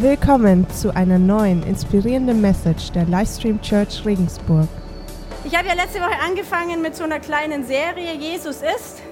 [0.00, 4.66] Willkommen zu einer neuen inspirierenden Message der Livestream Church Regensburg.
[5.44, 9.02] Ich habe ja letzte Woche angefangen mit so einer kleinen Serie, Jesus ist.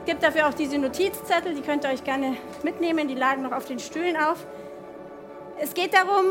[0.00, 3.52] Es gibt dafür auch diese Notizzettel, die könnt ihr euch gerne mitnehmen, die lagen noch
[3.52, 4.46] auf den Stühlen auf.
[5.58, 6.26] Es geht darum,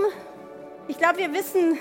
[0.88, 1.80] ich glaube, wir wissen,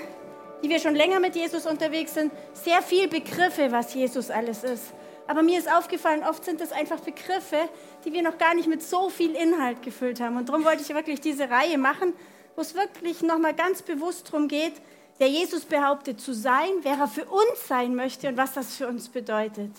[0.63, 4.94] die wir schon länger mit Jesus unterwegs sind, sehr viel Begriffe, was Jesus alles ist.
[5.27, 7.69] Aber mir ist aufgefallen, oft sind es einfach Begriffe,
[8.03, 10.37] die wir noch gar nicht mit so viel Inhalt gefüllt haben.
[10.37, 12.13] Und darum wollte ich wirklich diese Reihe machen,
[12.55, 14.73] wo es wirklich nochmal ganz bewusst darum geht,
[15.19, 18.87] der Jesus behauptet zu sein, wer er für uns sein möchte und was das für
[18.87, 19.71] uns bedeutet.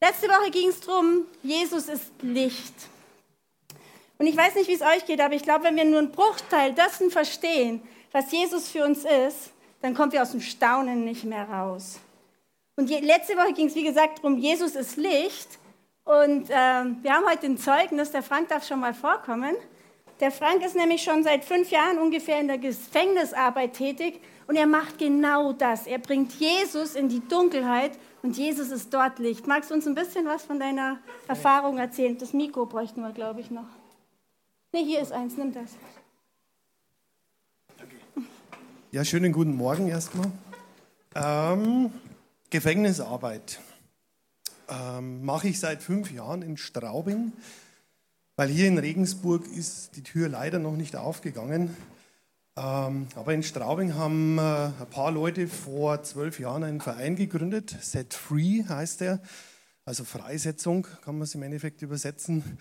[0.00, 2.74] Letzte Woche ging es darum, Jesus ist Licht.
[4.18, 6.12] Und ich weiß nicht, wie es euch geht, aber ich glaube, wenn wir nur einen
[6.12, 11.24] Bruchteil dessen verstehen, was Jesus für uns ist, dann kommen wir aus dem Staunen nicht
[11.24, 12.00] mehr raus.
[12.78, 15.58] Und die, letzte Woche ging es, wie gesagt, darum, Jesus ist Licht.
[16.04, 19.56] Und ähm, wir haben heute ein Zeugnis, der Frank darf schon mal vorkommen.
[20.20, 24.68] Der Frank ist nämlich schon seit fünf Jahren ungefähr in der Gefängnisarbeit tätig und er
[24.68, 25.88] macht genau das.
[25.88, 29.48] Er bringt Jesus in die Dunkelheit und Jesus ist dort Licht.
[29.48, 32.16] Magst du uns ein bisschen was von deiner Erfahrung erzählen?
[32.16, 33.66] Das Mikro bräuchten wir, glaube ich, noch.
[34.72, 35.72] Ne, hier ist eins, nimm das.
[38.92, 40.30] Ja, schönen guten Morgen erstmal.
[41.16, 41.90] Ähm,
[42.50, 43.60] Gefängnisarbeit
[44.70, 47.32] ähm, mache ich seit fünf Jahren in Straubing,
[48.36, 51.76] weil hier in Regensburg ist die Tür leider noch nicht aufgegangen.
[52.56, 57.76] Ähm, aber in Straubing haben äh, ein paar Leute vor zwölf Jahren einen Verein gegründet,
[57.82, 59.20] Set Free heißt er,
[59.84, 62.58] also Freisetzung kann man es im Endeffekt übersetzen.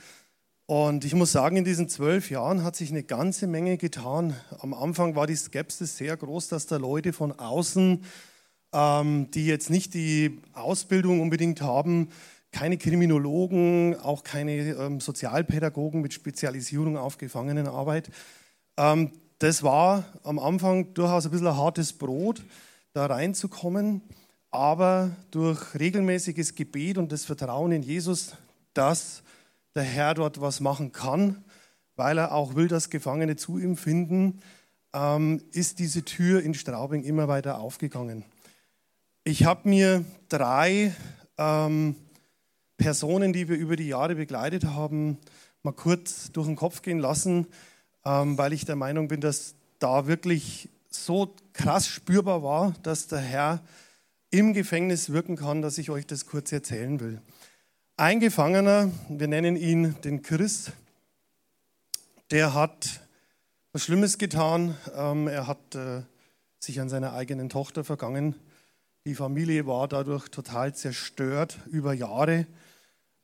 [0.65, 4.35] Und ich muss sagen, in diesen zwölf Jahren hat sich eine ganze Menge getan.
[4.59, 8.03] Am Anfang war die Skepsis sehr groß, dass da Leute von außen
[8.77, 12.09] ähm, die jetzt nicht die Ausbildung unbedingt haben,
[12.51, 18.11] keine Kriminologen, auch keine ähm, Sozialpädagogen mit Spezialisierung auf Gefangenenarbeit.
[18.77, 22.43] Ähm, das war am Anfang durchaus ein bisschen ein hartes Brot,
[22.93, 24.01] da reinzukommen,
[24.51, 28.35] aber durch regelmäßiges Gebet und das Vertrauen in Jesus,
[28.75, 29.23] dass
[29.73, 31.43] der Herr dort was machen kann,
[31.95, 34.39] weil er auch will, dass Gefangene zu ihm finden,
[34.93, 38.23] ähm, ist diese Tür in Straubing immer weiter aufgegangen.
[39.29, 40.95] Ich habe mir drei
[41.37, 41.97] ähm,
[42.77, 45.17] Personen, die wir über die Jahre begleitet haben,
[45.63, 47.45] mal kurz durch den Kopf gehen lassen,
[48.05, 53.19] ähm, weil ich der Meinung bin, dass da wirklich so krass spürbar war, dass der
[53.19, 53.61] Herr
[54.29, 57.21] im Gefängnis wirken kann, dass ich euch das kurz erzählen will.
[57.97, 60.71] Ein Gefangener, wir nennen ihn den Chris,
[62.31, 63.01] der hat
[63.73, 64.77] was Schlimmes getan.
[64.95, 66.03] Ähm, er hat äh,
[66.59, 68.35] sich an seiner eigenen Tochter vergangen.
[69.07, 72.45] Die Familie war dadurch total zerstört über Jahre.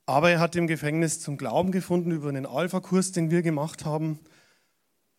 [0.06, 4.18] Aber er hat im Gefängnis zum Glauben gefunden über einen Alpha-Kurs, den wir gemacht haben.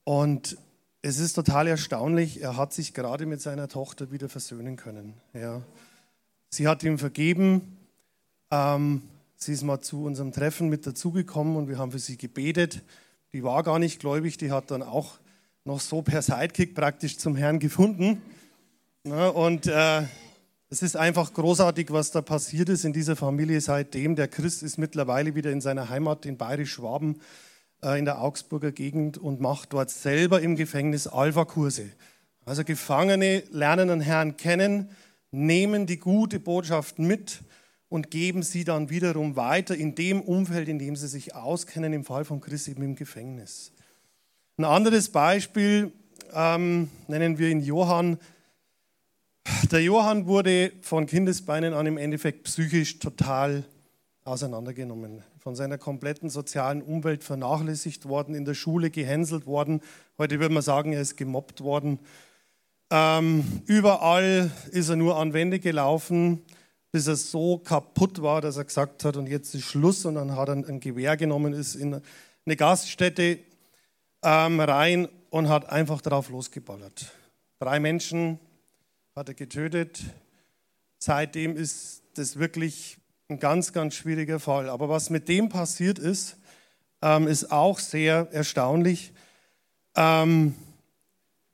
[0.04, 0.56] Und
[1.02, 5.12] es ist total erstaunlich, er hat sich gerade mit seiner Tochter wieder versöhnen können.
[5.34, 5.60] Ja.
[6.48, 7.76] Sie hat ihm vergeben.
[8.50, 9.02] Ähm,
[9.36, 12.80] sie ist mal zu unserem Treffen mit dazugekommen und wir haben für sie gebetet.
[13.34, 15.18] Die war gar nicht gläubig, die hat dann auch
[15.66, 18.22] noch so per Sidekick praktisch zum Herrn gefunden.
[19.06, 20.04] Ja, und äh,
[20.74, 24.16] es ist einfach großartig, was da passiert ist in dieser Familie seitdem.
[24.16, 27.20] Der Christ ist mittlerweile wieder in seiner Heimat in Bayerisch-Schwaben
[27.84, 31.90] äh, in der Augsburger Gegend und macht dort selber im Gefängnis Alpha-Kurse.
[32.44, 34.88] Also Gefangene lernen den Herrn kennen,
[35.30, 37.42] nehmen die gute Botschaft mit
[37.88, 42.04] und geben sie dann wiederum weiter in dem Umfeld, in dem sie sich auskennen, im
[42.04, 43.70] Fall von Christ eben im Gefängnis.
[44.56, 45.92] Ein anderes Beispiel
[46.32, 48.18] ähm, nennen wir ihn Johann,
[49.70, 53.64] der Johann wurde von Kindesbeinen an im Endeffekt psychisch total
[54.24, 59.80] auseinandergenommen, von seiner kompletten sozialen Umwelt vernachlässigt worden, in der Schule gehänselt worden.
[60.16, 61.98] Heute würde man sagen, er ist gemobbt worden.
[62.90, 66.42] Ähm, überall ist er nur an Wände gelaufen,
[66.90, 70.04] bis er so kaputt war, dass er gesagt hat, und jetzt ist Schluss.
[70.04, 72.00] Und dann hat er ein Gewehr genommen, ist in
[72.46, 73.40] eine Gaststätte
[74.22, 77.12] ähm, rein und hat einfach darauf losgeballert.
[77.58, 78.38] Drei Menschen
[79.14, 80.02] hat er getötet.
[80.98, 84.68] Seitdem ist das wirklich ein ganz, ganz schwieriger Fall.
[84.68, 86.36] Aber was mit dem passiert ist,
[87.00, 89.12] ähm, ist auch sehr erstaunlich.
[89.94, 90.56] Ähm,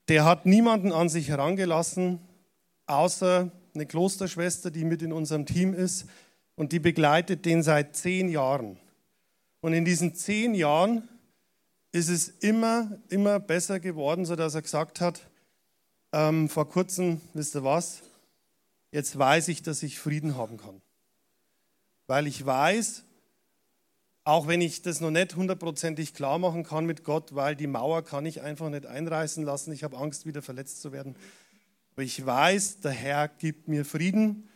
[0.08, 2.20] der hat niemanden an sich herangelassen,
[2.86, 6.06] außer eine Klosterschwester, die mit in unserem Team ist
[6.54, 8.78] und die begleitet den seit zehn Jahren.
[9.60, 11.06] Und in diesen zehn Jahren
[11.92, 15.29] ist es immer, immer besser geworden, sodass er gesagt hat,
[16.12, 18.02] ähm, vor kurzem, wisst ihr was,
[18.92, 20.80] jetzt weiß ich, dass ich Frieden haben kann.
[22.06, 23.04] Weil ich weiß,
[24.24, 28.04] Auch wenn ich das noch nicht hundertprozentig klar machen kann mit Gott, weil die Mauer
[28.04, 29.72] kann ich einfach nicht einreißen lassen.
[29.72, 31.16] Ich habe Angst, wieder verletzt zu werden.
[31.92, 34.48] Aber ich weiß, der Herr gibt mir Frieden.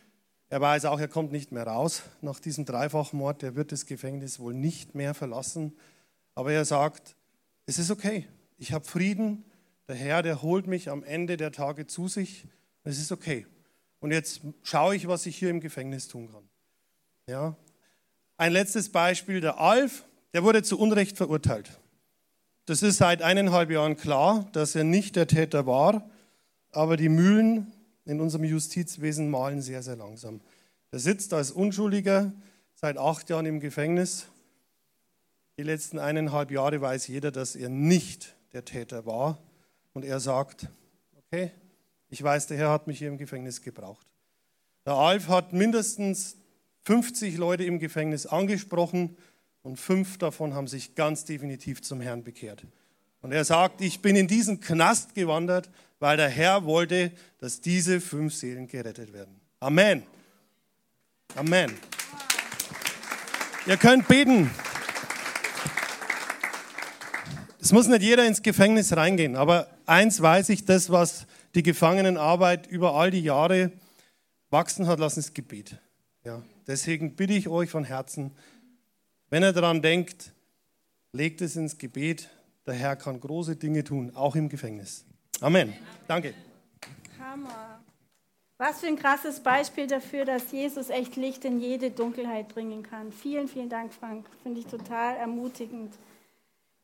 [0.49, 3.41] Er weiß auch, er kommt nicht mehr raus nach diesem Dreifachmord.
[3.41, 5.75] Er wird das Gefängnis wohl nicht mehr verlassen.
[6.35, 7.15] Aber er sagt,
[7.65, 8.27] es ist okay.
[8.57, 9.43] Ich habe Frieden.
[9.87, 12.45] Der Herr, der holt mich am Ende der Tage zu sich.
[12.83, 13.45] Es ist okay.
[13.99, 16.47] Und jetzt schaue ich, was ich hier im Gefängnis tun kann.
[17.27, 17.55] Ja,
[18.37, 21.79] ein letztes Beispiel, der Alf, der wurde zu Unrecht verurteilt.
[22.65, 26.09] Das ist seit eineinhalb Jahren klar, dass er nicht der Täter war,
[26.71, 27.71] aber die Mühlen
[28.03, 30.41] in unserem Justizwesen malen sehr, sehr langsam.
[30.91, 32.33] Er sitzt als Unschuldiger
[32.73, 34.27] seit acht Jahren im Gefängnis.
[35.57, 39.39] Die letzten eineinhalb Jahre weiß jeder, dass er nicht der Täter war.
[39.95, 40.67] Und er sagt,
[41.17, 41.51] okay,
[42.09, 44.05] ich weiß, der Herr hat mich hier im Gefängnis gebraucht.
[44.85, 46.35] Der Alf hat mindestens
[46.83, 49.15] 50 Leute im Gefängnis angesprochen
[49.63, 52.65] und fünf davon haben sich ganz definitiv zum Herrn bekehrt.
[53.21, 55.69] Und er sagt, ich bin in diesen Knast gewandert,
[55.99, 59.39] weil der Herr wollte, dass diese fünf Seelen gerettet werden.
[59.61, 60.03] Amen.
[61.35, 61.73] Amen.
[63.65, 64.51] Ihr könnt beten.
[67.61, 72.67] Es muss nicht jeder ins Gefängnis reingehen, aber eins weiß ich, das, was die Gefangenenarbeit
[72.67, 73.71] über all die Jahre
[74.49, 75.77] wachsen hat lassen, ist Gebet.
[76.23, 76.41] Ja.
[76.67, 78.31] Deswegen bitte ich euch von Herzen,
[79.29, 80.33] wenn ihr daran denkt,
[81.11, 82.29] legt es ins Gebet.
[82.65, 85.05] Der Herr kann große Dinge tun, auch im Gefängnis.
[85.41, 85.73] Amen.
[86.07, 86.33] Danke.
[87.19, 87.79] Hammer.
[88.57, 93.11] Was für ein krasses Beispiel dafür, dass Jesus echt Licht in jede Dunkelheit bringen kann.
[93.11, 94.25] Vielen, vielen Dank, Frank.
[94.43, 95.93] Finde ich total ermutigend.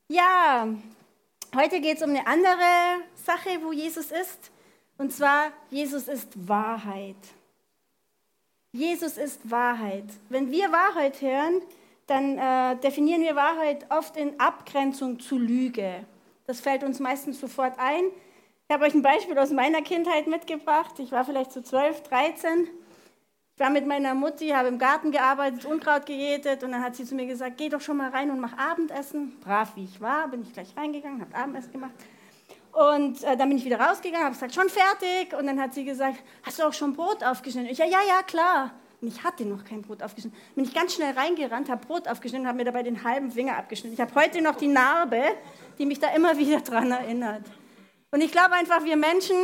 [0.10, 0.68] Ja,
[1.56, 4.52] heute geht es um eine andere Sache, wo Jesus ist.
[4.98, 7.16] Und zwar, Jesus ist Wahrheit.
[8.72, 10.06] Jesus ist Wahrheit.
[10.30, 11.62] Wenn wir Wahrheit hören,
[12.08, 16.06] dann äh, definieren wir Wahrheit oft in Abgrenzung zu Lüge.
[16.48, 18.04] Das fällt uns meistens sofort ein.
[18.68, 21.00] Ich habe euch ein Beispiel aus meiner Kindheit mitgebracht.
[21.00, 22.68] Ich war vielleicht so 12, 13.
[23.58, 27.16] War mit meiner Mutti, habe im Garten gearbeitet, Unkraut gejätet und dann hat sie zu
[27.16, 29.40] mir gesagt, geh doch schon mal rein und mach Abendessen.
[29.42, 31.94] Brav wie ich war, bin ich gleich reingegangen, habe Abendessen gemacht.
[32.72, 35.38] Und äh, dann bin ich wieder rausgegangen, habe gesagt, schon fertig.
[35.38, 37.70] Und dann hat sie gesagt, hast du auch schon Brot aufgeschnitten?
[37.70, 38.72] Ich, ja, ja, ja, klar.
[39.02, 40.40] Und ich hatte noch kein Brot aufgeschnitten.
[40.56, 43.58] Bin ich ganz schnell reingerannt, habe Brot aufgeschnitten und habe mir dabei den halben Finger
[43.58, 43.94] abgeschnitten.
[43.94, 45.24] Ich habe heute noch die Narbe,
[45.80, 47.44] die mich da immer wieder dran erinnert.
[48.12, 49.36] Und ich glaube einfach, wir Menschen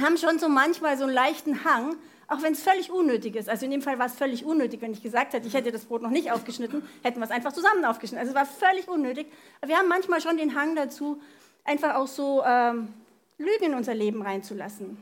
[0.00, 1.96] haben schon so manchmal so einen leichten Hang,
[2.30, 3.48] auch wenn es völlig unnötig ist.
[3.48, 5.84] Also in dem Fall war es völlig unnötig, wenn ich gesagt hätte, ich hätte das
[5.84, 8.20] Brot noch nicht aufgeschnitten, hätten wir es einfach zusammen aufgeschnitten.
[8.26, 9.26] Also es war völlig unnötig.
[9.60, 11.20] Aber wir haben manchmal schon den Hang dazu,
[11.64, 12.88] einfach auch so ähm,
[13.36, 14.96] Lügen in unser Leben reinzulassen.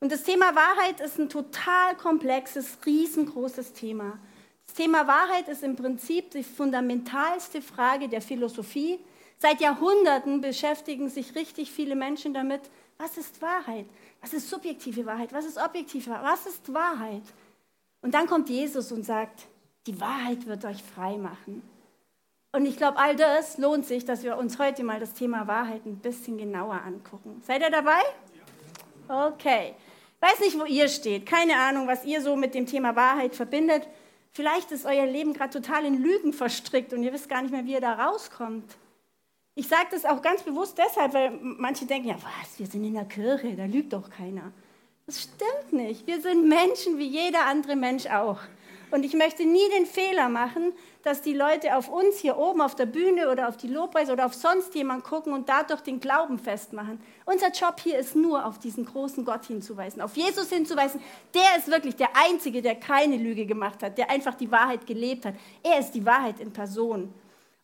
[0.00, 4.18] Und das Thema Wahrheit ist ein total komplexes, riesengroßes Thema.
[4.66, 8.98] Das Thema Wahrheit ist im Prinzip die fundamentalste Frage der Philosophie.
[9.42, 12.60] Seit Jahrhunderten beschäftigen sich richtig viele Menschen damit,
[12.96, 13.86] was ist Wahrheit?
[14.20, 15.32] Was ist subjektive Wahrheit?
[15.32, 16.24] Was ist objektive Wahrheit?
[16.24, 17.24] Was ist Wahrheit?
[18.02, 19.48] Und dann kommt Jesus und sagt,
[19.88, 21.68] die Wahrheit wird euch frei machen.
[22.52, 25.86] Und ich glaube, all das lohnt sich, dass wir uns heute mal das Thema Wahrheit
[25.86, 27.42] ein bisschen genauer angucken.
[27.44, 28.00] Seid ihr dabei?
[29.08, 29.74] Okay.
[30.20, 31.26] Weiß nicht, wo ihr steht.
[31.26, 33.88] Keine Ahnung, was ihr so mit dem Thema Wahrheit verbindet.
[34.30, 37.64] Vielleicht ist euer Leben gerade total in Lügen verstrickt und ihr wisst gar nicht mehr,
[37.64, 38.76] wie ihr da rauskommt.
[39.54, 42.94] Ich sage das auch ganz bewusst deshalb, weil manche denken, ja was, wir sind in
[42.94, 44.50] der Kirche, da lügt doch keiner.
[45.06, 46.06] Das stimmt nicht.
[46.06, 48.38] Wir sind Menschen wie jeder andere Mensch auch.
[48.90, 50.72] Und ich möchte nie den Fehler machen,
[51.02, 54.26] dass die Leute auf uns hier oben auf der Bühne oder auf die Lobpreis oder
[54.26, 57.00] auf sonst jemanden gucken und dadurch den Glauben festmachen.
[57.24, 61.00] Unser Job hier ist nur, auf diesen großen Gott hinzuweisen, auf Jesus hinzuweisen.
[61.34, 65.26] Der ist wirklich der Einzige, der keine Lüge gemacht hat, der einfach die Wahrheit gelebt
[65.26, 65.34] hat.
[65.62, 67.12] Er ist die Wahrheit in Person.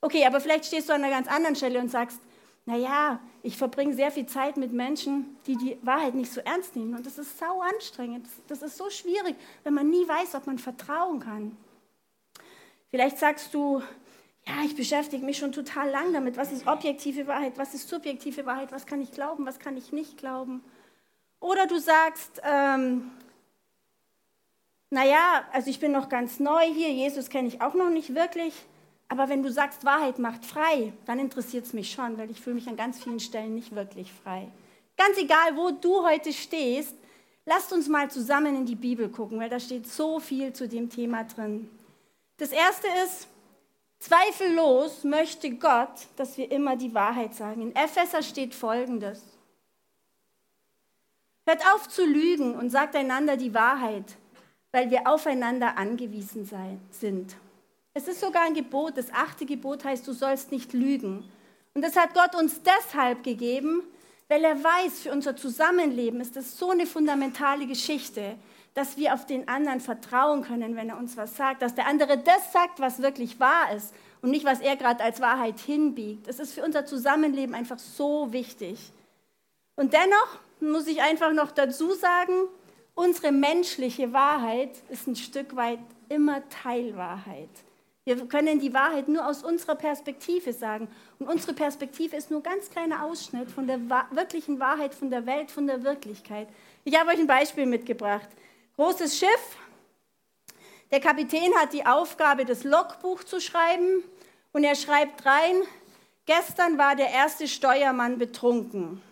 [0.01, 2.21] Okay, aber vielleicht stehst du an einer ganz anderen Stelle und sagst,
[2.67, 6.95] naja, ich verbringe sehr viel Zeit mit Menschen, die die Wahrheit nicht so ernst nehmen.
[6.95, 8.27] Und das ist sau anstrengend.
[8.47, 11.57] Das ist so schwierig, wenn man nie weiß, ob man vertrauen kann.
[12.91, 13.83] Vielleicht sagst du,
[14.47, 16.37] ja, ich beschäftige mich schon total lang damit.
[16.37, 17.59] Was ist objektive Wahrheit?
[17.59, 18.71] Was ist subjektive Wahrheit?
[18.71, 19.47] Was kann ich glauben?
[19.47, 20.63] Was kann ich nicht glauben?
[21.41, 23.11] Oder du sagst, ähm,
[24.91, 28.55] naja, also ich bin noch ganz neu hier, Jesus kenne ich auch noch nicht wirklich.
[29.09, 32.57] Aber wenn du sagst, Wahrheit macht frei, dann interessiert es mich schon, weil ich fühle
[32.57, 34.49] mich an ganz vielen Stellen nicht wirklich frei.
[34.97, 36.95] Ganz egal, wo du heute stehst,
[37.47, 40.91] lasst uns mal zusammen in die Bibel gucken, weil da steht so viel zu dem
[40.91, 41.71] Thema drin.
[42.37, 43.29] Das erste ist,
[43.99, 47.63] zweifellos möchte Gott, dass wir immer die Wahrheit sagen.
[47.63, 49.23] In Epheser steht folgendes.
[51.47, 54.17] Hört auf zu lügen und sagt einander die Wahrheit,
[54.71, 56.45] weil wir aufeinander angewiesen
[56.91, 57.37] sind.
[57.95, 58.97] Es ist sogar ein Gebot.
[58.97, 61.31] Das achte Gebot heißt, du sollst nicht lügen.
[61.75, 63.83] Und das hat Gott uns deshalb gegeben,
[64.29, 68.37] weil er weiß, für unser Zusammenleben ist das so eine fundamentale Geschichte,
[68.75, 72.19] dass wir auf den anderen vertrauen können, wenn er uns was sagt, dass der andere
[72.19, 73.93] das sagt, was wirklich wahr ist
[74.23, 76.29] und nicht, was er gerade als Wahrheit hinbiegt.
[76.29, 78.93] Es ist für unser Zusammenleben einfach so wichtig.
[79.77, 82.33] Und dennoch muss ich einfach noch dazu sagen,
[82.95, 85.79] unsere menschliche Wahrheit ist ein Stück weit
[86.09, 87.51] immer Teilwahrheit.
[88.09, 90.89] Wir können die Wahrheit nur aus unserer Perspektive sagen.
[91.19, 95.27] Und unsere Perspektive ist nur ein ganz kleiner Ausschnitt von der wirklichen Wahrheit, von der
[95.27, 96.49] Welt, von der Wirklichkeit.
[96.85, 98.29] Ich habe euch ein Beispiel mitgebracht.
[98.77, 99.57] Großes Schiff.
[100.91, 104.03] Der Kapitän hat die Aufgabe, das Logbuch zu schreiben.
[104.53, 105.57] Und er schreibt rein,
[106.25, 109.03] gestern war der erste Steuermann betrunken.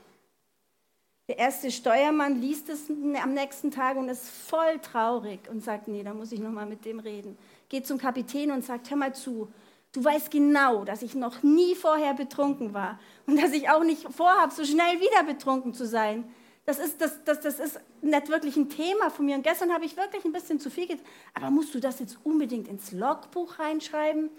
[1.29, 6.03] Der erste Steuermann liest es am nächsten Tag und ist voll traurig und sagt, nee,
[6.03, 7.37] da muss ich noch mal mit dem reden
[7.69, 9.53] geht zum Kapitän und sagt, hör mal zu,
[9.93, 14.03] du weißt genau, dass ich noch nie vorher betrunken war und dass ich auch nicht
[14.13, 16.25] vorhabe, so schnell wieder betrunken zu sein.
[16.67, 19.37] Das ist, das, das, das ist nicht wirklich ein Thema von mir.
[19.37, 21.07] Und gestern habe ich wirklich ein bisschen zu viel getan.
[21.33, 24.31] Aber musst du das jetzt unbedingt ins Logbuch reinschreiben?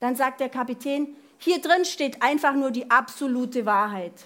[0.00, 4.24] Dann sagt der Kapitän, hier drin steht einfach nur die absolute Wahrheit.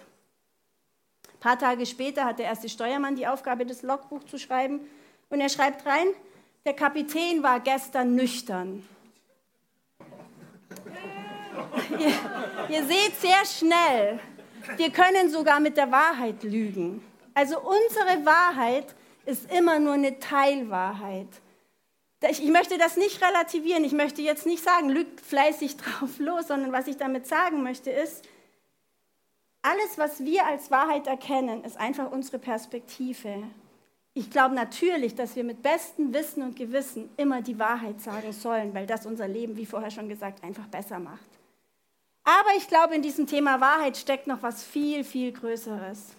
[1.26, 4.80] Ein paar Tage später hat der erste Steuermann die Aufgabe, das Logbuch zu schreiben.
[5.28, 6.07] Und er schreibt rein,
[6.64, 8.87] der Kapitän war gestern nüchtern.
[11.99, 12.12] ihr,
[12.69, 14.21] ihr seht sehr schnell,
[14.76, 17.02] wir können sogar mit der Wahrheit lügen.
[17.35, 18.95] Also unsere Wahrheit
[19.26, 21.29] ist immer nur eine Teilwahrheit.
[22.29, 23.85] Ich, ich möchte das nicht relativieren.
[23.85, 27.90] Ich möchte jetzt nicht sagen, lügt fleißig drauf los, sondern was ich damit sagen möchte
[27.90, 28.25] ist,
[29.62, 33.43] alles, was wir als Wahrheit erkennen, ist einfach unsere Perspektive.
[34.12, 38.75] Ich glaube natürlich, dass wir mit bestem Wissen und Gewissen immer die Wahrheit sagen sollen,
[38.75, 41.29] weil das unser Leben, wie vorher schon gesagt, einfach besser macht.
[42.25, 46.14] Aber ich glaube, in diesem Thema Wahrheit steckt noch was viel, viel Größeres.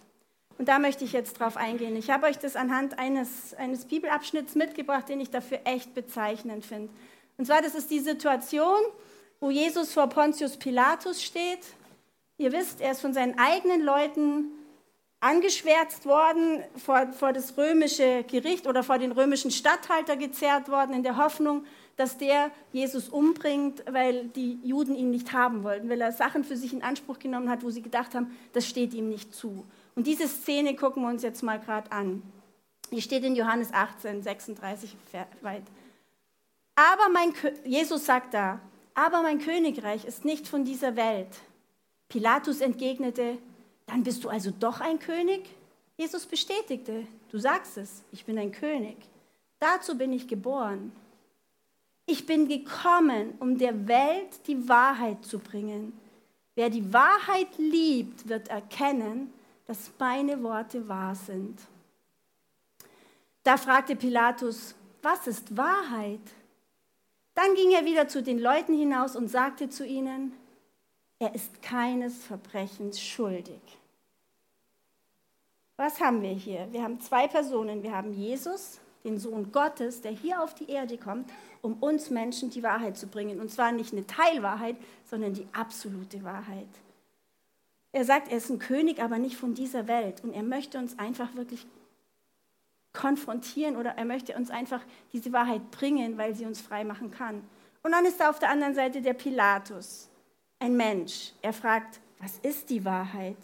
[0.58, 1.96] Und da möchte ich jetzt drauf eingehen.
[1.96, 6.94] Ich habe euch das anhand eines, eines Bibelabschnitts mitgebracht, den ich dafür echt bezeichnend finde.
[7.38, 8.80] Und zwar, das ist die Situation,
[9.40, 11.66] wo Jesus vor Pontius Pilatus steht.
[12.38, 14.46] Ihr wisst, er ist von seinen eigenen Leuten
[15.22, 21.04] angeschwärzt worden, vor, vor das römische Gericht oder vor den römischen Statthalter gezerrt worden, in
[21.04, 21.64] der Hoffnung,
[21.96, 26.58] dass der Jesus umbringt, weil die Juden ihn nicht haben wollten, weil er Sachen für
[26.58, 29.66] sich in Anspruch genommen hat, wo sie gedacht haben, das steht ihm nicht zu.
[29.96, 32.24] Und diese Szene gucken wir uns jetzt mal gerade an.
[32.90, 34.98] Die steht in Johannes 18, 36
[35.42, 35.64] weit.
[36.76, 38.60] Aber mein, Jesus sagt da,
[38.96, 41.30] aber mein Königreich ist nicht von dieser Welt.
[42.10, 43.38] Pilatus entgegnete,
[43.92, 45.50] dann bist du also doch ein König?
[45.98, 48.96] Jesus bestätigte, du sagst es, ich bin ein König.
[49.60, 50.94] Dazu bin ich geboren.
[52.06, 55.92] Ich bin gekommen, um der Welt die Wahrheit zu bringen.
[56.56, 59.34] Wer die Wahrheit liebt, wird erkennen,
[59.68, 61.60] dass meine Worte wahr sind.
[63.44, 66.22] Da fragte Pilatus, was ist Wahrheit?
[67.34, 70.32] Dann ging er wieder zu den Leuten hinaus und sagte zu ihnen,
[71.20, 73.81] er ist keines Verbrechens schuldig.
[75.78, 76.68] Was haben wir hier?
[76.72, 77.84] Wir haben zwei Personen.
[77.84, 82.50] Wir haben Jesus, den Sohn Gottes, der hier auf die Erde kommt, um uns Menschen
[82.50, 83.40] die Wahrheit zu bringen.
[83.40, 86.70] Und zwar nicht eine Teilwahrheit, sondern die absolute Wahrheit.
[87.94, 90.24] Er sagt, er ist ein König, aber nicht von dieser Welt.
[90.24, 91.66] Und er möchte uns einfach wirklich
[92.94, 94.82] konfrontieren oder er möchte uns einfach
[95.14, 97.42] diese Wahrheit bringen, weil sie uns frei machen kann.
[97.84, 100.10] Und dann ist da auf der anderen Seite der Pilatus,
[100.60, 101.34] ein Mensch.
[101.42, 103.38] Er fragt, was ist die Wahrheit?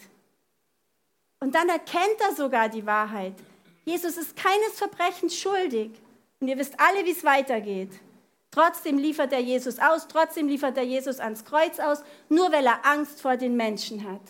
[1.39, 3.35] Und dann erkennt er sogar die Wahrheit.
[3.85, 5.91] Jesus ist keines Verbrechens schuldig.
[6.39, 7.91] Und ihr wisst alle, wie es weitergeht.
[8.51, 12.85] Trotzdem liefert er Jesus aus, trotzdem liefert er Jesus ans Kreuz aus, nur weil er
[12.85, 14.21] Angst vor den Menschen hat.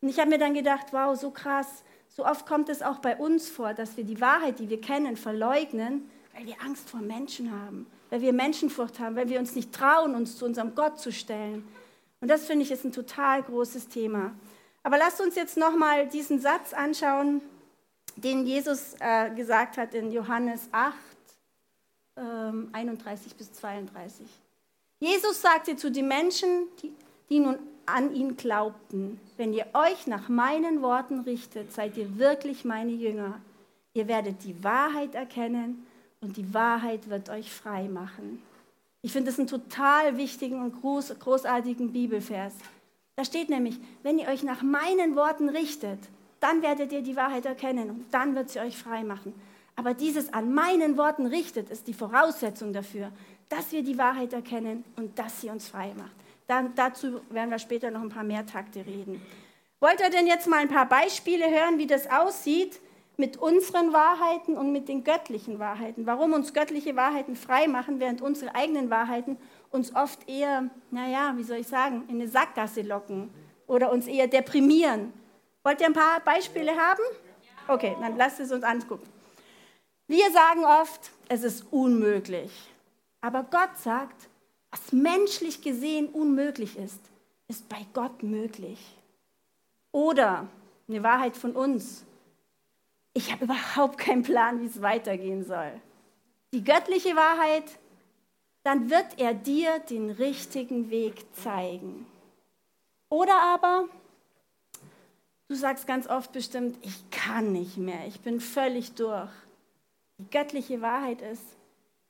[0.00, 1.84] Und ich habe mir dann gedacht, wow, so krass.
[2.08, 5.16] So oft kommt es auch bei uns vor, dass wir die Wahrheit, die wir kennen,
[5.16, 9.72] verleugnen, weil wir Angst vor Menschen haben, weil wir Menschenfurcht haben, weil wir uns nicht
[9.72, 11.66] trauen, uns zu unserem Gott zu stellen.
[12.20, 14.32] Und das finde ich ist ein total großes Thema.
[14.86, 17.42] Aber lasst uns jetzt nochmal diesen Satz anschauen,
[18.14, 20.94] den Jesus äh, gesagt hat in Johannes 8,
[22.16, 24.24] ähm, 31 bis 32.
[25.00, 26.92] Jesus sagte zu den Menschen, die,
[27.28, 32.64] die nun an ihn glaubten, wenn ihr euch nach meinen Worten richtet, seid ihr wirklich
[32.64, 33.40] meine Jünger.
[33.92, 35.84] Ihr werdet die Wahrheit erkennen
[36.20, 38.40] und die Wahrheit wird euch frei machen.
[39.02, 42.54] Ich finde das einen total wichtigen und groß, großartigen Bibelvers.
[43.16, 45.98] Da steht nämlich, wenn ihr euch nach meinen Worten richtet,
[46.40, 49.34] dann werdet ihr die Wahrheit erkennen und dann wird sie euch frei machen.
[49.74, 53.10] Aber dieses an meinen Worten richtet ist die Voraussetzung dafür,
[53.48, 56.12] dass wir die Wahrheit erkennen und dass sie uns frei macht.
[56.46, 59.20] Dann, dazu werden wir später noch ein paar mehr Takte reden.
[59.80, 62.80] Wollt ihr denn jetzt mal ein paar Beispiele hören, wie das aussieht
[63.16, 66.06] mit unseren Wahrheiten und mit den göttlichen Wahrheiten?
[66.06, 69.38] Warum uns göttliche Wahrheiten frei machen, während unsere eigenen Wahrheiten
[69.76, 73.30] uns oft eher, naja, wie soll ich sagen, in eine Sackgasse locken
[73.66, 75.12] oder uns eher deprimieren.
[75.62, 77.02] Wollt ihr ein paar Beispiele haben?
[77.68, 79.06] Okay, dann lasst es uns angucken.
[80.08, 82.50] Wir sagen oft, es ist unmöglich.
[83.20, 84.28] Aber Gott sagt,
[84.70, 87.00] was menschlich gesehen unmöglich ist,
[87.48, 88.78] ist bei Gott möglich.
[89.92, 90.46] Oder
[90.88, 92.04] eine Wahrheit von uns.
[93.12, 95.72] Ich habe überhaupt keinen Plan, wie es weitergehen soll.
[96.52, 97.64] Die göttliche Wahrheit,
[98.66, 102.04] dann wird er dir den richtigen Weg zeigen.
[103.08, 103.84] Oder aber,
[105.46, 109.30] du sagst ganz oft bestimmt, ich kann nicht mehr, ich bin völlig durch.
[110.18, 111.44] Die göttliche Wahrheit ist,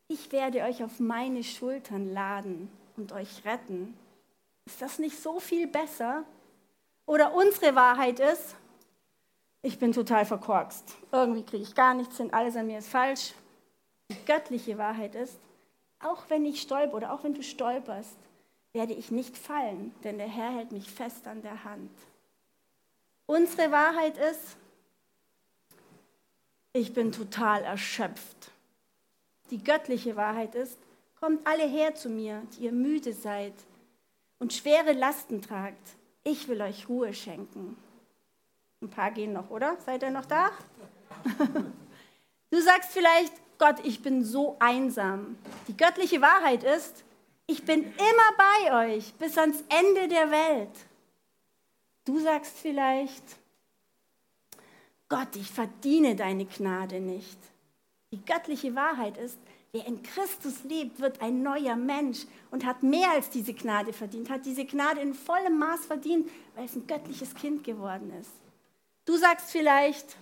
[0.09, 3.95] ich werde euch auf meine Schultern laden und euch retten.
[4.65, 6.25] Ist das nicht so viel besser?
[7.05, 8.57] Oder unsere Wahrheit ist,
[9.61, 10.97] ich bin total verkorkst.
[11.13, 13.35] Irgendwie kriege ich gar nichts hin, alles an mir ist falsch.
[14.11, 15.39] Die göttliche Wahrheit ist,
[16.01, 18.17] auch wenn ich stolper oder auch wenn du stolperst,
[18.73, 21.91] werde ich nicht fallen, denn der Herr hält mich fest an der Hand.
[23.27, 24.57] Unsere Wahrheit ist,
[26.73, 28.51] ich bin total erschöpft.
[29.51, 30.79] Die göttliche Wahrheit ist,
[31.19, 33.55] kommt alle her zu mir, die ihr müde seid
[34.39, 35.97] und schwere Lasten tragt.
[36.23, 37.77] Ich will euch Ruhe schenken.
[38.83, 39.79] Ein paar gehen noch, oder?
[39.87, 40.51] Seid ihr noch da?
[42.49, 45.37] Du sagst vielleicht, Gott, ich bin so einsam.
[45.69, 47.05] Die göttliche Wahrheit ist,
[47.47, 50.77] ich bin immer bei euch bis ans Ende der Welt.
[52.05, 53.23] Du sagst vielleicht,
[55.09, 57.39] Gott, ich verdiene deine Gnade nicht.
[58.13, 59.39] Die göttliche Wahrheit ist,
[59.73, 64.31] wer in Christus lebt, wird ein neuer Mensch und hat mehr als diese Gnade verdient,
[64.31, 68.33] hat diese Gnade in vollem Maß verdient, weil es ein göttliches Kind geworden ist.
[69.05, 70.17] Du sagst vielleicht,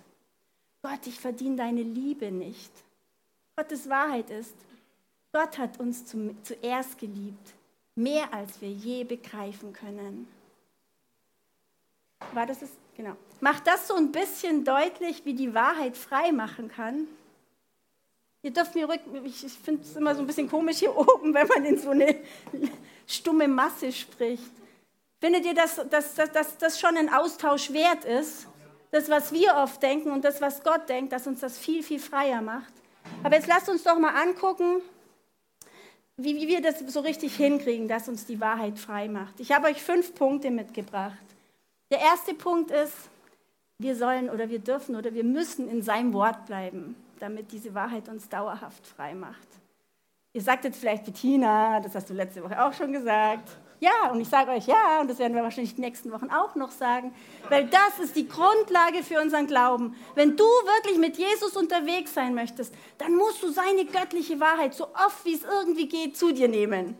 [0.83, 2.84] Gott, ich verdiene deine Liebe nicht.
[3.57, 4.55] Gottes Wahrheit ist,
[5.33, 7.55] Gott hat uns zum, zuerst geliebt,
[7.95, 10.29] mehr als wir je begreifen können.
[12.33, 12.71] War das es?
[12.97, 13.17] Genau.
[13.41, 17.09] Macht das so ein bisschen deutlich, wie die Wahrheit frei machen kann?
[18.43, 21.47] Ihr dürft mir rücken, ich finde es immer so ein bisschen komisch hier oben, wenn
[21.49, 22.17] man in so eine
[23.07, 24.53] stumme Masse spricht.
[25.21, 28.47] Findet ihr, dass, dass, dass, dass das schon ein Austausch wert ist?
[28.91, 31.99] Das, was wir oft denken und das, was Gott denkt, dass uns das viel, viel
[31.99, 32.73] freier macht.
[33.23, 34.83] Aber jetzt lasst uns doch mal angucken,
[36.17, 39.41] wie, wie wir das so richtig hinkriegen, dass uns die Wahrheit frei macht.
[39.41, 41.25] Ich habe euch fünf Punkte mitgebracht.
[41.91, 42.95] Der erste Punkt ist,
[43.79, 48.09] wir sollen oder wir dürfen oder wir müssen in seinem Wort bleiben, damit diese Wahrheit
[48.09, 49.49] uns dauerhaft frei macht.
[50.33, 53.49] Ihr sagt jetzt vielleicht, Bettina, das hast du letzte Woche auch schon gesagt.
[53.85, 56.55] Ja, und ich sage euch ja, und das werden wir wahrscheinlich die nächsten Wochen auch
[56.55, 57.15] noch sagen,
[57.51, 59.95] weil das ist die Grundlage für unseren Glauben.
[60.15, 64.85] Wenn du wirklich mit Jesus unterwegs sein möchtest, dann musst du seine göttliche Wahrheit so
[64.85, 66.97] oft wie es irgendwie geht zu dir nehmen.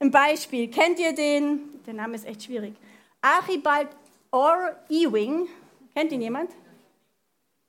[0.00, 2.74] Ein Beispiel, kennt ihr den, der Name ist echt schwierig,
[3.22, 3.90] Archibald
[4.32, 5.46] Orr Ewing,
[5.94, 6.50] kennt ihn jemand?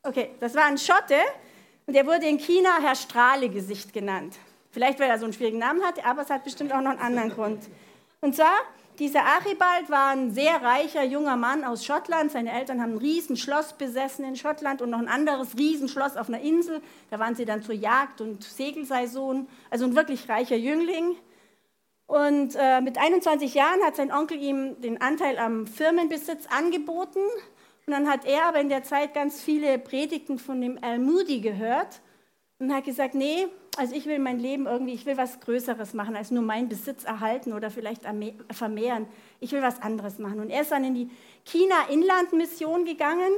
[0.01, 1.19] Okay, das war ein Schotte
[1.86, 4.38] und der wurde in China Herr Strahlegesicht genannt.
[4.71, 6.99] Vielleicht, weil er so einen schwierigen Namen hatte, aber es hat bestimmt auch noch einen
[6.99, 7.60] anderen Grund.
[8.25, 8.55] Und zwar,
[8.97, 12.31] dieser Archibald war ein sehr reicher junger Mann aus Schottland.
[12.31, 16.41] Seine Eltern haben ein Riesenschloss besessen in Schottland und noch ein anderes Riesenschloss auf einer
[16.41, 16.81] Insel.
[17.11, 19.47] Da waren sie dann zur Jagd und Segelsaison.
[19.69, 21.15] Also ein wirklich reicher Jüngling.
[22.07, 27.19] Und äh, mit 21 Jahren hat sein Onkel ihm den Anteil am Firmenbesitz angeboten.
[27.85, 31.41] Und dann hat er aber in der Zeit ganz viele Predigten von dem Al Moody
[31.41, 32.01] gehört
[32.57, 33.45] und hat gesagt, nee,
[33.77, 37.03] also ich will mein Leben irgendwie, ich will was Größeres machen, als nur meinen Besitz
[37.03, 38.03] erhalten oder vielleicht
[38.51, 39.07] vermehren.
[39.39, 40.39] Ich will was anderes machen.
[40.39, 41.09] Und er ist dann in die
[41.45, 43.31] China-Inland-Mission gegangen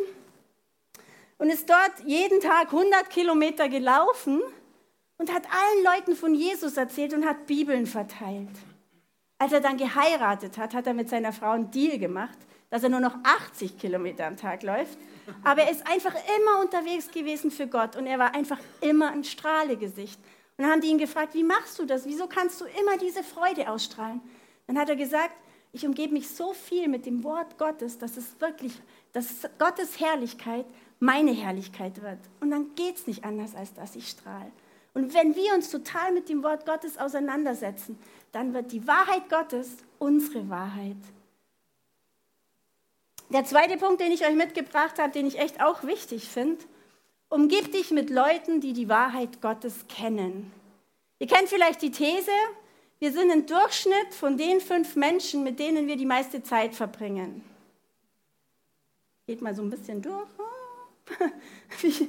[1.38, 4.42] und ist dort jeden Tag 100 Kilometer gelaufen
[5.18, 8.50] und hat allen Leuten von Jesus erzählt und hat Bibeln verteilt.
[9.40, 12.38] Als er dann geheiratet hat, hat er mit seiner Frau einen Deal gemacht,
[12.70, 14.98] dass er nur noch 80 Kilometer am Tag läuft
[15.44, 19.24] aber er ist einfach immer unterwegs gewesen für Gott und er war einfach immer ein
[19.24, 20.20] Strahlegesicht.
[20.58, 22.06] Und dann haben die ihn gefragt, wie machst du das?
[22.06, 24.22] Wieso kannst du immer diese Freude ausstrahlen?
[24.66, 25.36] Dann hat er gesagt,
[25.74, 28.74] ich umgebe mich so viel mit dem Wort Gottes, dass es wirklich,
[29.14, 30.66] dass Gottes Herrlichkeit
[31.00, 32.20] meine Herrlichkeit wird.
[32.40, 34.52] Und dann geht es nicht anders, als dass ich strahle.
[34.94, 38.00] Und wenn wir uns total mit dem Wort Gottes auseinandersetzen,
[38.32, 40.98] dann wird die Wahrheit Gottes unsere Wahrheit.
[43.30, 46.64] Der zweite Punkt, den ich euch mitgebracht habe, den ich echt auch wichtig finde,
[47.30, 50.52] umgib dich mit Leuten, die die Wahrheit Gottes kennen.
[51.20, 52.32] Ihr kennt vielleicht die These,
[53.00, 57.44] wir sind ein Durchschnitt von den fünf Menschen, mit denen wir die meiste Zeit verbringen.
[59.28, 60.28] Geht mal so ein bisschen durch.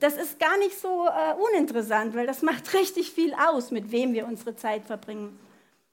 [0.00, 4.12] Das ist gar nicht so äh, uninteressant, weil das macht richtig viel aus, mit wem
[4.12, 5.40] wir unsere Zeit verbringen.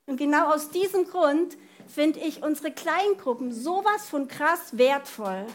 [0.06, 5.46] Und genau aus diesem Grund finde ich unsere Kleingruppen sowas von krass wertvoll.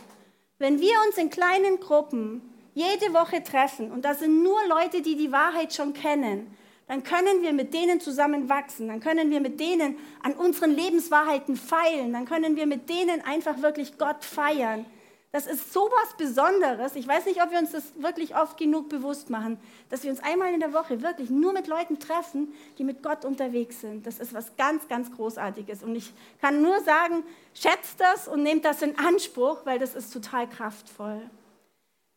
[0.59, 2.43] Wenn wir uns in kleinen Gruppen
[2.75, 6.55] jede Woche treffen und da sind nur Leute, die die Wahrheit schon kennen,
[6.87, 11.57] dann können wir mit denen zusammen wachsen, dann können wir mit denen an unseren Lebenswahrheiten
[11.57, 14.87] feilen, dann können wir mit denen einfach wirklich Gott feiern.
[15.33, 16.97] Das ist so was Besonderes.
[16.97, 20.21] Ich weiß nicht, ob wir uns das wirklich oft genug bewusst machen, dass wir uns
[20.21, 24.07] einmal in der Woche wirklich nur mit Leuten treffen, die mit Gott unterwegs sind.
[24.07, 25.85] Das ist was ganz, ganz Großartiges.
[25.85, 27.23] Und ich kann nur sagen,
[27.55, 31.23] schätzt das und nehmt das in Anspruch, weil das ist total kraftvoll.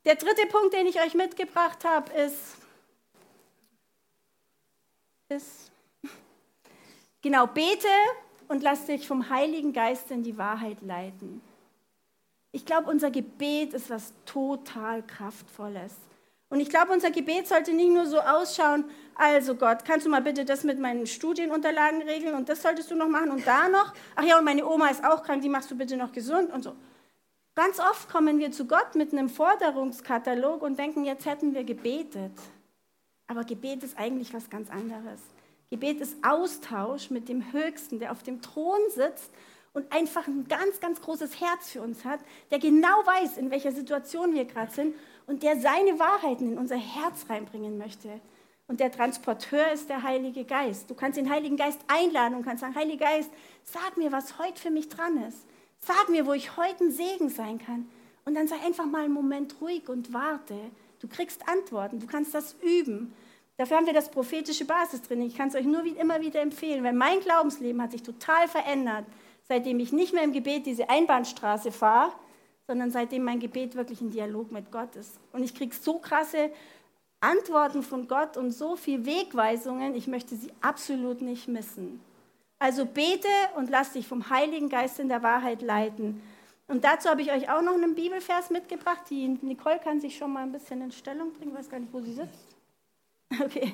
[0.05, 2.57] Der dritte Punkt, den ich euch mitgebracht habe, ist,
[5.29, 5.71] ist
[7.21, 7.87] genau, bete
[8.47, 11.41] und lass dich vom Heiligen Geist in die Wahrheit leiten.
[12.55, 15.95] Ich glaube, unser Gebet ist was total Kraftvolles.
[16.49, 18.85] Und ich glaube, unser Gebet sollte nicht nur so ausschauen,
[19.15, 22.95] also Gott, kannst du mal bitte das mit meinen Studienunterlagen regeln und das solltest du
[22.95, 23.91] noch machen und da noch.
[24.15, 26.63] Ach ja, und meine Oma ist auch krank, die machst du bitte noch gesund und
[26.63, 26.75] so.
[27.55, 32.33] Ganz oft kommen wir zu Gott mit einem Forderungskatalog und denken, jetzt hätten wir gebetet.
[33.25, 35.21] Aber Gebet ist eigentlich was ganz anderes.
[35.71, 39.31] Gebet ist Austausch mit dem Höchsten, der auf dem Thron sitzt
[39.73, 42.19] und einfach ein ganz, ganz großes Herz für uns hat,
[42.51, 46.77] der genau weiß, in welcher Situation wir gerade sind und der seine Wahrheiten in unser
[46.77, 48.21] Herz reinbringen möchte.
[48.67, 50.89] Und der Transporteur ist der Heilige Geist.
[50.89, 53.29] Du kannst den Heiligen Geist einladen und kannst sagen, Heiliger Geist,
[53.63, 55.45] sag mir, was heute für mich dran ist.
[55.79, 57.89] Sag mir, wo ich heute ein Segen sein kann.
[58.25, 60.55] Und dann sei einfach mal einen Moment ruhig und warte.
[60.99, 63.13] Du kriegst Antworten, du kannst das üben.
[63.57, 65.21] Dafür haben wir das prophetische Basis drin.
[65.21, 69.05] Ich kann es euch nur immer wieder empfehlen, weil mein Glaubensleben hat sich total verändert,
[69.47, 72.11] seitdem ich nicht mehr im Gebet diese Einbahnstraße fahre,
[72.67, 75.19] sondern seitdem mein Gebet wirklich ein Dialog mit Gott ist.
[75.31, 76.51] Und ich kriege so krasse
[77.19, 82.01] Antworten von Gott und so viel Wegweisungen, ich möchte sie absolut nicht missen.
[82.59, 86.21] Also bete und lass dich vom Heiligen Geist in der Wahrheit leiten.
[86.67, 89.01] Und dazu habe ich euch auch noch einen Bibelvers mitgebracht.
[89.09, 91.51] Die Nicole kann sich schon mal ein bisschen in Stellung bringen.
[91.51, 92.55] Ich weiß gar nicht, wo sie sitzt.
[93.41, 93.73] Okay.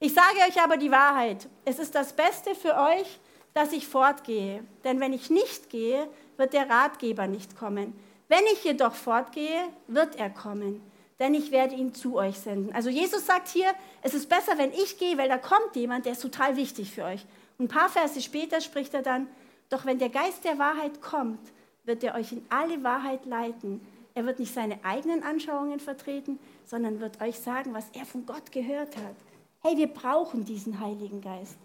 [0.00, 1.48] Ich sage euch aber die Wahrheit.
[1.64, 3.20] Es ist das Beste für euch,
[3.54, 4.62] dass ich fortgehe.
[4.82, 7.94] Denn wenn ich nicht gehe, wird der Ratgeber nicht kommen.
[8.28, 10.82] Wenn ich jedoch fortgehe, wird er kommen.
[11.20, 12.74] Denn ich werde ihn zu euch senden.
[12.74, 13.70] Also Jesus sagt hier,
[14.02, 17.04] es ist besser, wenn ich gehe, weil da kommt jemand, der ist total wichtig für
[17.04, 17.24] euch.
[17.56, 19.28] Und ein paar Verse später spricht er dann,
[19.70, 21.40] doch wenn der Geist der Wahrheit kommt,
[21.84, 23.80] wird er euch in alle Wahrheit leiten.
[24.14, 28.50] Er wird nicht seine eigenen Anschauungen vertreten, sondern wird euch sagen, was er von Gott
[28.50, 29.16] gehört hat.
[29.62, 31.56] Hey, wir brauchen diesen Heiligen Geist.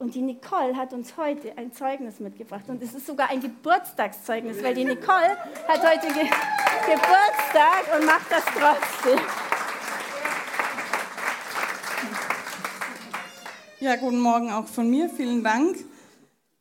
[0.00, 2.64] Und die Nicole hat uns heute ein Zeugnis mitgebracht.
[2.68, 5.36] Und es ist sogar ein Geburtstagszeugnis, weil die Nicole
[5.68, 6.24] hat heute Ge
[6.86, 9.20] Geburtstag und macht das trotzdem.
[13.80, 15.10] Ja, guten Morgen auch von mir.
[15.10, 15.76] Vielen Dank.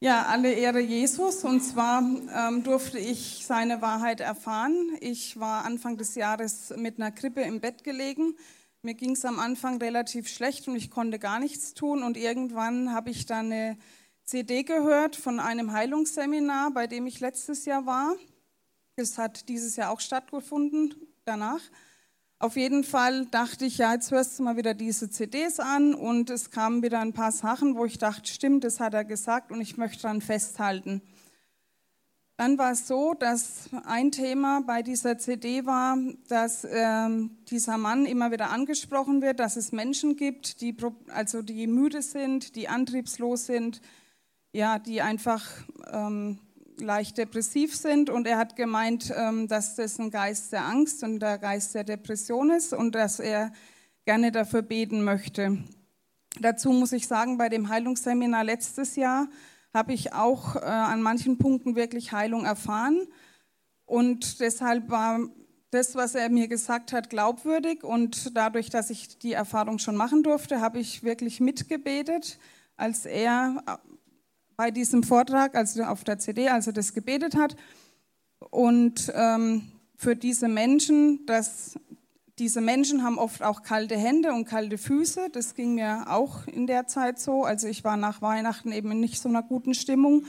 [0.01, 1.45] Ja, alle Ehre Jesus.
[1.45, 4.97] Und zwar ähm, durfte ich seine Wahrheit erfahren.
[4.99, 8.35] Ich war Anfang des Jahres mit einer Krippe im Bett gelegen
[8.81, 12.03] mir ging es am Anfang relativ schlecht und ich konnte gar nichts tun.
[12.03, 13.77] Und irgendwann habe ich dann eine
[14.23, 18.15] CD gehört von einem Heilungsseminar, bei dem ich letztes Jahr war.
[18.95, 20.93] Es hat dieses Jahr auch stattgefunden
[21.25, 21.61] danach.
[22.37, 26.29] Auf jeden Fall dachte ich, ja, jetzt hörst du mal wieder diese CDs an und
[26.29, 29.59] es kamen wieder ein paar Sachen, wo ich dachte, stimmt, das hat er gesagt und
[29.59, 31.01] ich möchte daran festhalten.
[32.39, 35.97] Dann war es so, dass ein Thema bei dieser CD war,
[36.29, 40.73] dass ähm, dieser Mann immer wieder angesprochen wird, dass es Menschen gibt, die,
[41.09, 43.81] also die müde sind, die antriebslos sind,
[44.53, 45.45] ja, die einfach
[45.91, 46.39] ähm,
[46.77, 48.09] leicht depressiv sind.
[48.09, 51.83] Und er hat gemeint, ähm, dass das ein Geist der Angst und der Geist der
[51.83, 53.51] Depression ist und dass er
[54.05, 55.57] gerne dafür beten möchte.
[56.39, 59.27] Dazu muss ich sagen, bei dem Heilungsseminar letztes Jahr
[59.73, 63.07] habe ich auch äh, an manchen Punkten wirklich Heilung erfahren.
[63.85, 65.19] Und deshalb war
[65.71, 67.83] das, was er mir gesagt hat, glaubwürdig.
[67.83, 72.39] Und dadurch, dass ich die Erfahrung schon machen durfte, habe ich wirklich mitgebetet,
[72.77, 73.77] als er äh,
[74.55, 77.55] bei diesem Vortrag, also auf der CD, als er das gebetet hat.
[78.49, 81.79] Und ähm, für diese Menschen, dass
[82.39, 85.29] diese Menschen haben oft auch kalte Hände und kalte Füße.
[85.31, 87.43] Das ging mir auch in der Zeit so.
[87.43, 90.25] Also ich war nach Weihnachten eben in nicht so einer guten Stimmung,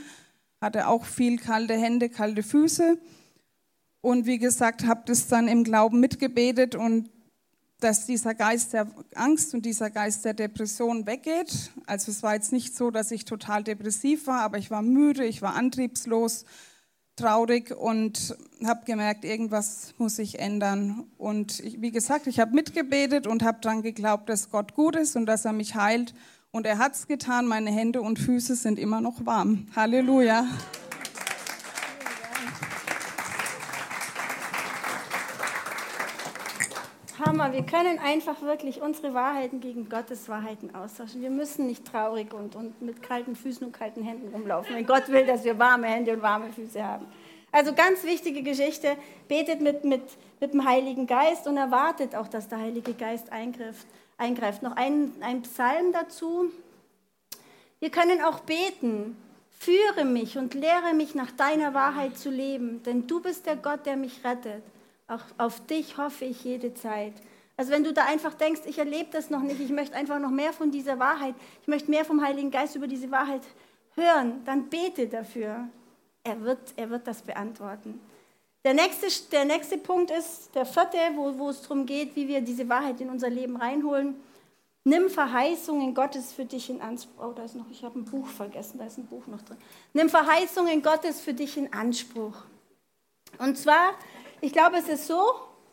[0.60, 2.98] hatte auch viel kalte Hände, kalte Füße.
[4.00, 7.10] Und wie gesagt, habe das dann im Glauben mitgebetet und
[7.78, 11.70] dass dieser Geist der Angst und dieser Geist der Depression weggeht.
[11.86, 15.24] Also es war jetzt nicht so, dass ich total depressiv war, aber ich war müde,
[15.24, 16.44] ich war antriebslos,
[17.20, 21.04] traurig und habe gemerkt, irgendwas muss sich ändern.
[21.18, 25.16] Und ich, wie gesagt, ich habe mitgebetet und habe daran geglaubt, dass Gott gut ist
[25.16, 26.14] und dass er mich heilt.
[26.50, 29.66] Und er hat es getan, meine Hände und Füße sind immer noch warm.
[29.76, 30.46] Halleluja.
[37.30, 41.22] Hammer, wir können einfach wirklich unsere Wahrheiten gegen Gottes Wahrheiten austauschen.
[41.22, 45.08] Wir müssen nicht traurig und, und mit kalten Füßen und kalten Händen rumlaufen, wenn Gott
[45.10, 47.06] will, dass wir warme Hände und warme Füße haben.
[47.52, 48.96] Also ganz wichtige Geschichte,
[49.28, 50.02] betet mit, mit,
[50.40, 53.86] mit dem Heiligen Geist und erwartet auch, dass der Heilige Geist eingreift.
[54.18, 54.64] eingreift.
[54.64, 56.50] Noch ein, ein Psalm dazu.
[57.78, 59.16] Wir können auch beten,
[59.56, 63.86] führe mich und lehre mich nach deiner Wahrheit zu leben, denn du bist der Gott,
[63.86, 64.64] der mich rettet.
[65.10, 67.14] Auch auf dich hoffe ich jede Zeit.
[67.56, 70.30] Also wenn du da einfach denkst, ich erlebe das noch nicht, ich möchte einfach noch
[70.30, 73.42] mehr von dieser Wahrheit, ich möchte mehr vom Heiligen Geist über diese Wahrheit
[73.96, 75.68] hören, dann bete dafür.
[76.22, 78.00] Er wird, er wird das beantworten.
[78.64, 82.40] Der nächste, der nächste Punkt ist der vierte, wo, wo es darum geht, wie wir
[82.40, 84.14] diese Wahrheit in unser Leben reinholen.
[84.84, 87.24] Nimm Verheißungen Gottes für dich in Anspruch.
[87.24, 89.56] Oh, da ist noch, ich habe ein Buch vergessen, da ist ein Buch noch drin.
[89.92, 92.36] Nimm Verheißungen Gottes für dich in Anspruch.
[93.38, 93.94] Und zwar
[94.40, 95.20] ich glaube, es ist so,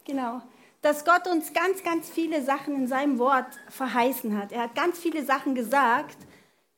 [0.05, 0.41] genau,
[0.81, 4.51] dass Gott uns ganz, ganz viele Sachen in seinem Wort verheißen hat.
[4.51, 6.17] Er hat ganz viele Sachen gesagt,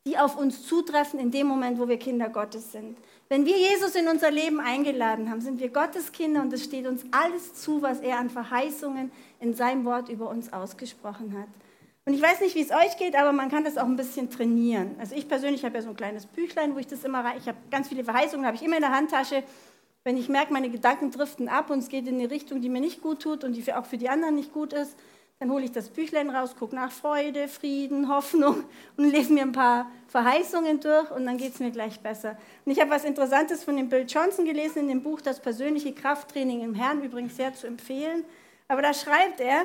[0.06, 2.98] die auf uns zutreffen in dem Moment, wo wir Kinder Gottes sind.
[3.28, 6.88] Wenn wir Jesus in unser Leben eingeladen haben, sind wir Gottes Kinder und es steht
[6.88, 11.48] uns alles zu, was er an Verheißungen in seinem Wort über uns ausgesprochen hat.
[12.06, 14.32] Und ich weiß nicht, wie es euch geht, aber man kann das auch ein bisschen
[14.32, 14.96] trainieren.
[15.00, 17.58] Also ich persönlich habe ja so ein kleines Büchlein, wo ich das immer, ich habe
[17.70, 19.44] ganz viele Verheißungen, habe ich immer in der Handtasche
[20.04, 22.82] wenn ich merke, meine Gedanken driften ab und es geht in eine Richtung, die mir
[22.82, 24.96] nicht gut tut und die auch für die anderen nicht gut ist,
[25.40, 28.64] dann hole ich das Büchlein raus, gucke nach Freude, Frieden, Hoffnung
[28.98, 32.38] und lese mir ein paar Verheißungen durch und dann geht es mir gleich besser.
[32.66, 35.94] Und ich habe was Interessantes von dem Bill Johnson gelesen in dem Buch Das persönliche
[35.94, 38.26] Krafttraining im Herrn, übrigens sehr zu empfehlen.
[38.68, 39.64] Aber da schreibt er,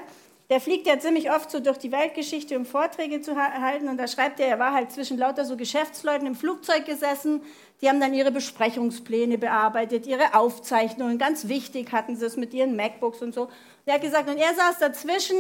[0.51, 3.89] der fliegt ja ziemlich oft so durch die Weltgeschichte, um Vorträge zu halten.
[3.89, 7.41] Und da schreibt er, er war halt zwischen lauter so Geschäftsleuten im Flugzeug gesessen.
[7.81, 11.19] Die haben dann ihre Besprechungspläne bearbeitet, ihre Aufzeichnungen.
[11.19, 13.43] Ganz wichtig hatten sie es mit ihren MacBooks und so.
[13.45, 13.51] Und
[13.87, 15.37] er hat gesagt, und er saß dazwischen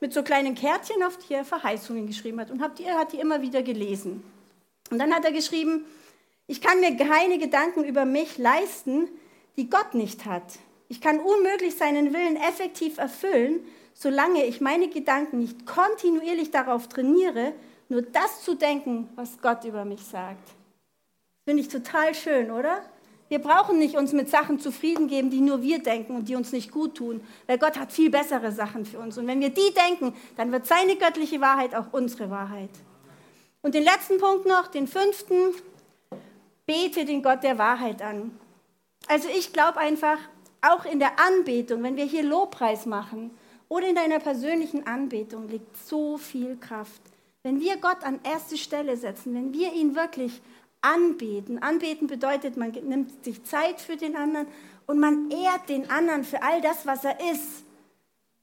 [0.00, 2.52] mit so kleinen Kärtchen, auf die er Verheißungen geschrieben hat.
[2.52, 4.22] Und hat die, hat die immer wieder gelesen.
[4.90, 5.84] Und dann hat er geschrieben,
[6.46, 9.08] ich kann mir keine Gedanken über mich leisten,
[9.56, 10.44] die Gott nicht hat.
[10.88, 13.60] Ich kann unmöglich seinen Willen effektiv erfüllen,
[13.94, 17.54] solange ich meine Gedanken nicht kontinuierlich darauf trainiere,
[17.88, 20.50] nur das zu denken, was Gott über mich sagt.
[21.44, 22.82] Finde ich total schön, oder?
[23.28, 26.52] Wir brauchen nicht uns mit Sachen zufrieden geben, die nur wir denken und die uns
[26.52, 29.16] nicht gut tun, weil Gott hat viel bessere Sachen für uns.
[29.16, 32.70] Und wenn wir die denken, dann wird seine göttliche Wahrheit auch unsere Wahrheit.
[33.62, 35.54] Und den letzten Punkt noch, den fünften,
[36.66, 38.38] bete den Gott der Wahrheit an.
[39.08, 40.18] Also ich glaube einfach,
[40.60, 43.30] auch in der Anbetung, wenn wir hier Lobpreis machen,
[43.74, 47.02] oder in deiner persönlichen Anbetung liegt so viel Kraft.
[47.42, 50.40] Wenn wir Gott an erste Stelle setzen, wenn wir ihn wirklich
[50.80, 54.46] anbeten, anbeten bedeutet, man nimmt sich Zeit für den anderen
[54.86, 57.64] und man ehrt den anderen für all das, was er ist.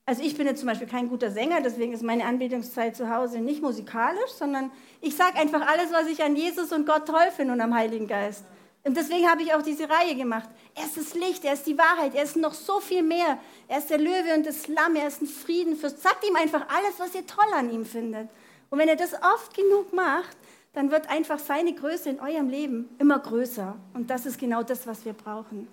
[0.06, 3.39] Also ich bin jetzt zum Beispiel kein guter Sänger, deswegen ist meine Anbetungszeit zu Hause
[3.39, 7.54] nicht musikalisch, sondern ich sage einfach alles, was ich an Jesus und Gott toll finde
[7.54, 8.44] und am Heiligen Geist.
[8.84, 10.50] Und deswegen habe ich auch diese Reihe gemacht.
[10.74, 13.38] Er ist das Licht, er ist die Wahrheit, er ist noch so viel mehr.
[13.67, 16.02] Er ist der Löwe und das Lamm, er ist ein Friedenfürst.
[16.02, 18.30] Sagt ihm einfach alles, was ihr toll an ihm findet.
[18.72, 20.36] Und wenn er das oft genug macht,
[20.74, 23.76] dann wird einfach seine Größe in eurem Leben immer größer.
[23.94, 25.67] Und das ist genau das, was wir brauchen.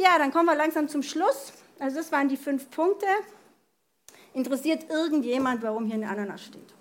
[0.00, 1.52] Ja, dann kommen wir langsam zum Schluss.
[1.78, 3.06] Also das waren die fünf Punkte.
[4.32, 6.74] Interessiert irgendjemand, warum hier eine Ananas steht?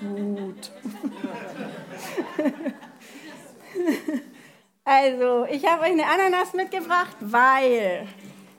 [0.00, 0.72] Gut.
[4.86, 8.06] Also, ich habe euch eine Ananas mitgebracht, weil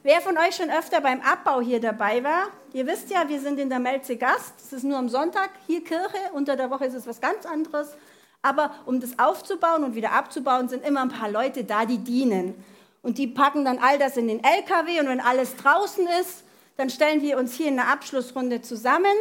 [0.02, 3.60] wer von euch schon öfter beim Abbau hier dabei war, ihr wisst ja, wir sind
[3.60, 4.56] in der Melze Gast.
[4.58, 7.96] Es ist nur am Sonntag hier Kirche, unter der Woche ist es was ganz anderes.
[8.42, 12.56] Aber um das aufzubauen und wieder abzubauen, sind immer ein paar Leute da, die dienen.
[13.04, 16.44] Und die packen dann all das in den LKW und wenn alles draußen ist,
[16.76, 19.16] dann stellen wir uns hier in der Abschlussrunde zusammen,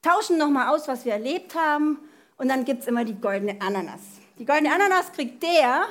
[0.00, 1.98] tauschen nochmal aus, was wir erlebt haben
[2.38, 4.17] und dann gibt es immer die goldene Ananas.
[4.38, 5.86] Die goldene Ananas kriegt der,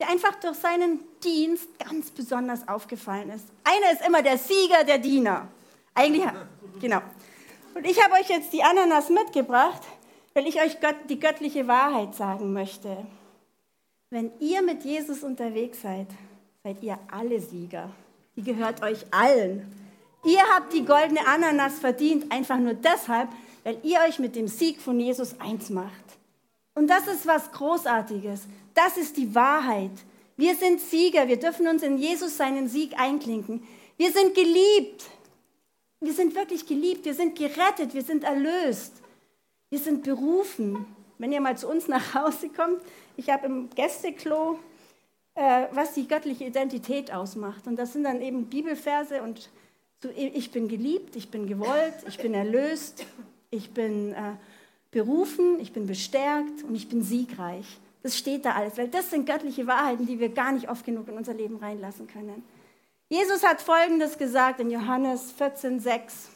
[0.00, 3.44] der einfach durch seinen Dienst ganz besonders aufgefallen ist.
[3.64, 5.48] Einer ist immer der Sieger, der Diener.
[5.94, 6.24] Eigentlich,
[6.80, 7.00] genau.
[7.74, 9.82] Und ich habe euch jetzt die Ananas mitgebracht,
[10.34, 10.76] weil ich euch
[11.08, 13.06] die göttliche Wahrheit sagen möchte.
[14.10, 16.08] Wenn ihr mit Jesus unterwegs seid,
[16.64, 17.90] seid ihr alle Sieger.
[18.36, 19.72] Die gehört euch allen.
[20.24, 23.28] Ihr habt die goldene Ananas verdient, einfach nur deshalb,
[23.62, 26.07] weil ihr euch mit dem Sieg von Jesus eins macht.
[26.78, 28.42] Und das ist was Großartiges.
[28.72, 29.90] Das ist die Wahrheit.
[30.36, 31.26] Wir sind Sieger.
[31.26, 33.66] Wir dürfen uns in Jesus seinen Sieg einklinken.
[33.96, 35.06] Wir sind geliebt.
[35.98, 37.04] Wir sind wirklich geliebt.
[37.04, 37.94] Wir sind gerettet.
[37.94, 38.92] Wir sind erlöst.
[39.70, 40.86] Wir sind berufen.
[41.18, 42.80] Wenn ihr mal zu uns nach Hause kommt,
[43.16, 44.60] ich habe im Gästeklo,
[45.34, 47.66] äh, was die göttliche Identität ausmacht.
[47.66, 49.50] Und das sind dann eben Bibelverse und
[50.00, 53.04] so, ich bin geliebt, ich bin gewollt, ich bin erlöst,
[53.50, 54.34] ich bin äh,
[54.90, 57.66] berufen, ich bin bestärkt und ich bin siegreich.
[58.02, 61.08] Das steht da alles, weil das sind göttliche Wahrheiten, die wir gar nicht oft genug
[61.08, 62.42] in unser Leben reinlassen können.
[63.08, 66.30] Jesus hat Folgendes gesagt in Johannes 14, 6.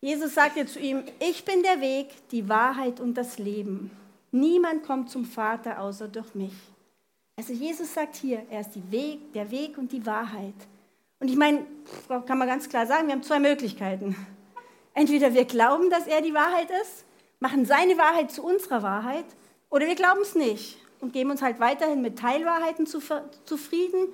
[0.00, 3.90] Jesus sagte zu ihm, ich bin der Weg, die Wahrheit und das Leben.
[4.30, 6.52] Niemand kommt zum Vater außer durch mich.
[7.36, 10.54] Also Jesus sagt hier, er ist Weg, der Weg und die Wahrheit.
[11.20, 11.66] Und ich meine,
[12.26, 14.14] kann man ganz klar sagen, wir haben zwei Möglichkeiten.
[14.98, 17.04] Entweder wir glauben, dass er die Wahrheit ist,
[17.38, 19.26] machen seine Wahrheit zu unserer Wahrheit,
[19.70, 24.08] oder wir glauben es nicht und geben uns halt weiterhin mit Teilwahrheiten zufrieden,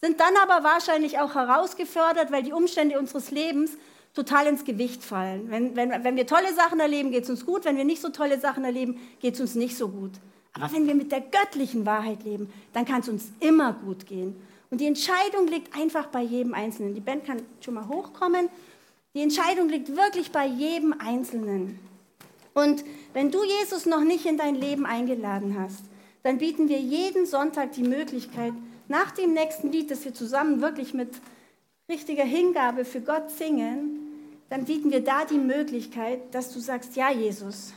[0.00, 3.72] sind dann aber wahrscheinlich auch herausgefordert, weil die Umstände unseres Lebens
[4.14, 5.50] total ins Gewicht fallen.
[5.50, 7.64] Wenn, wenn, wenn wir tolle Sachen erleben, geht es uns gut.
[7.64, 10.12] Wenn wir nicht so tolle Sachen erleben, geht es uns nicht so gut.
[10.52, 14.40] Aber wenn wir mit der göttlichen Wahrheit leben, dann kann es uns immer gut gehen.
[14.70, 16.94] Und die Entscheidung liegt einfach bei jedem Einzelnen.
[16.94, 18.48] Die Band kann schon mal hochkommen.
[19.18, 21.80] Die Entscheidung liegt wirklich bei jedem Einzelnen.
[22.54, 25.82] Und wenn du Jesus noch nicht in dein Leben eingeladen hast,
[26.22, 28.52] dann bieten wir jeden Sonntag die Möglichkeit,
[28.86, 31.08] nach dem nächsten Lied, das wir zusammen wirklich mit
[31.88, 33.98] richtiger Hingabe für Gott singen,
[34.50, 37.72] dann bieten wir da die Möglichkeit, dass du sagst, ja Jesus,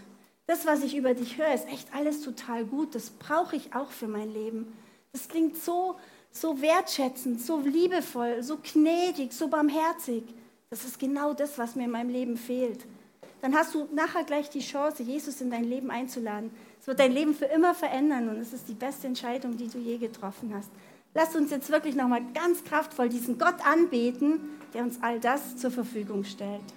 [0.45, 3.89] das, was ich über dich höre, ist echt alles total gut, das brauche ich auch
[3.89, 4.71] für mein Leben.
[5.11, 5.95] Das klingt so,
[6.29, 10.21] so wertschätzend, so liebevoll, so gnädig, so barmherzig.
[10.71, 12.85] Das ist genau das, was mir in meinem Leben fehlt.
[13.41, 16.49] Dann hast du nachher gleich die Chance, Jesus in dein Leben einzuladen.
[16.79, 19.79] Es wird dein Leben für immer verändern und es ist die beste Entscheidung, die du
[19.79, 20.69] je getroffen hast.
[21.13, 24.39] Lasst uns jetzt wirklich nochmal ganz kraftvoll diesen Gott anbeten,
[24.73, 26.61] der uns all das zur Verfügung stellt.